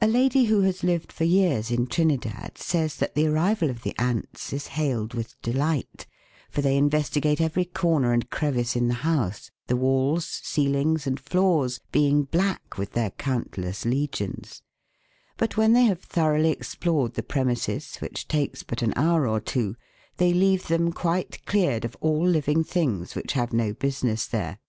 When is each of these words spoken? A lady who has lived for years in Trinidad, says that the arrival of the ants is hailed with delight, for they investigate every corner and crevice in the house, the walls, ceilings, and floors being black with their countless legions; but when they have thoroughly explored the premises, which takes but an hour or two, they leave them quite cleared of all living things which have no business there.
A 0.00 0.06
lady 0.06 0.44
who 0.44 0.60
has 0.60 0.84
lived 0.84 1.10
for 1.10 1.24
years 1.24 1.68
in 1.72 1.88
Trinidad, 1.88 2.56
says 2.56 2.94
that 2.98 3.16
the 3.16 3.26
arrival 3.26 3.68
of 3.68 3.82
the 3.82 3.92
ants 3.98 4.52
is 4.52 4.68
hailed 4.78 5.12
with 5.12 5.42
delight, 5.42 6.06
for 6.52 6.62
they 6.62 6.76
investigate 6.76 7.40
every 7.40 7.64
corner 7.64 8.12
and 8.12 8.30
crevice 8.30 8.76
in 8.76 8.86
the 8.86 8.94
house, 9.02 9.50
the 9.66 9.74
walls, 9.74 10.24
ceilings, 10.24 11.04
and 11.04 11.18
floors 11.18 11.80
being 11.90 12.22
black 12.22 12.78
with 12.78 12.92
their 12.92 13.10
countless 13.10 13.84
legions; 13.84 14.62
but 15.36 15.56
when 15.56 15.72
they 15.72 15.82
have 15.86 16.00
thoroughly 16.00 16.50
explored 16.52 17.14
the 17.14 17.22
premises, 17.24 17.96
which 17.96 18.28
takes 18.28 18.62
but 18.62 18.82
an 18.82 18.92
hour 18.94 19.26
or 19.26 19.40
two, 19.40 19.74
they 20.18 20.32
leave 20.32 20.68
them 20.68 20.92
quite 20.92 21.44
cleared 21.44 21.84
of 21.84 21.96
all 22.00 22.24
living 22.24 22.62
things 22.62 23.16
which 23.16 23.32
have 23.32 23.52
no 23.52 23.72
business 23.72 24.26
there. 24.26 24.60